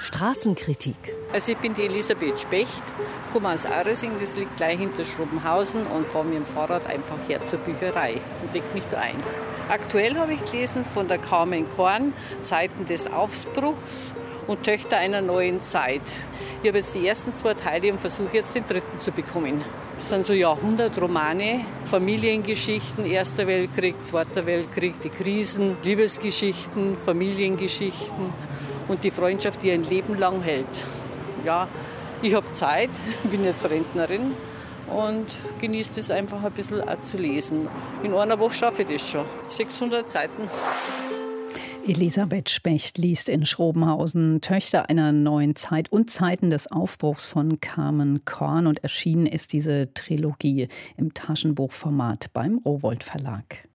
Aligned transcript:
Straßenkritik. 0.00 1.14
Also 1.32 1.52
ich 1.52 1.58
bin 1.58 1.72
die 1.72 1.86
Elisabeth 1.86 2.40
Specht, 2.40 2.82
komme 3.32 3.48
aus 3.48 3.64
Aresing, 3.64 4.10
das 4.20 4.36
liegt 4.36 4.58
gleich 4.58 4.78
hinter 4.78 5.02
Schrobenhausen 5.02 5.86
und 5.86 6.06
fahre 6.06 6.26
mit 6.26 6.34
dem 6.34 6.44
Fahrrad 6.44 6.86
einfach 6.86 7.16
her 7.26 7.42
zur 7.46 7.58
Bücherei 7.60 8.20
und 8.42 8.54
decke 8.54 8.74
mich 8.74 8.84
da 8.88 8.98
ein. 8.98 9.16
Aktuell 9.70 10.16
habe 10.16 10.34
ich 10.34 10.44
gelesen 10.44 10.84
von 10.84 11.08
der 11.08 11.16
Carmen 11.16 11.70
Korn, 11.70 12.12
Zeiten 12.42 12.84
des 12.84 13.10
Aufbruchs 13.10 14.12
und 14.46 14.62
Töchter 14.62 14.98
einer 14.98 15.22
neuen 15.22 15.62
Zeit. 15.62 16.02
Ich 16.62 16.68
habe 16.68 16.78
jetzt 16.78 16.94
die 16.94 17.06
ersten 17.06 17.32
zwei 17.32 17.54
Teile 17.54 17.92
und 17.92 17.98
versuche 17.98 18.36
jetzt 18.36 18.54
den 18.54 18.66
dritten 18.66 18.98
zu 18.98 19.10
bekommen. 19.10 19.64
Das 19.98 20.10
sind 20.10 20.26
so 20.26 20.34
Jahrhundertromane, 20.34 21.64
Familiengeschichten, 21.86 23.06
Erster 23.06 23.46
Weltkrieg, 23.46 24.04
Zweiter 24.04 24.44
Weltkrieg, 24.44 25.00
die 25.00 25.08
Krisen, 25.08 25.78
Liebesgeschichten, 25.82 26.98
Familiengeschichten 26.98 28.34
und 28.88 29.02
die 29.02 29.10
Freundschaft, 29.10 29.62
die 29.62 29.70
ein 29.70 29.84
Leben 29.84 30.18
lang 30.18 30.42
hält. 30.42 30.86
Ja, 31.44 31.68
ich 32.22 32.34
habe 32.34 32.50
Zeit, 32.52 32.90
bin 33.30 33.44
jetzt 33.44 33.64
Rentnerin 33.68 34.32
und 34.88 35.26
genieße 35.60 36.00
es 36.00 36.10
einfach 36.10 36.42
ein 36.42 36.52
bisschen 36.52 36.80
auch 36.80 37.00
zu 37.00 37.16
lesen. 37.16 37.68
In 38.02 38.14
einer 38.14 38.38
Woche 38.38 38.54
schaffe 38.54 38.82
ich 38.82 38.88
das 38.88 39.08
schon. 39.08 39.24
600 39.48 40.08
Seiten. 40.08 40.48
Elisabeth 41.84 42.48
Specht 42.48 42.96
liest 42.96 43.28
in 43.28 43.44
Schrobenhausen 43.44 44.40
Töchter 44.40 44.88
einer 44.88 45.10
neuen 45.10 45.56
Zeit 45.56 45.90
und 45.90 46.10
Zeiten 46.10 46.50
des 46.50 46.70
Aufbruchs 46.70 47.24
von 47.24 47.60
Carmen 47.60 48.24
Korn 48.24 48.68
und 48.68 48.84
erschienen 48.84 49.26
ist 49.26 49.52
diese 49.52 49.92
Trilogie 49.92 50.68
im 50.96 51.12
Taschenbuchformat 51.12 52.32
beim 52.32 52.58
Rowold 52.58 53.02
Verlag. 53.02 53.68